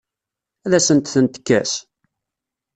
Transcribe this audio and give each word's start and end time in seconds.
Ad 0.65 0.71
asent-ten-tekkes? 0.77 1.73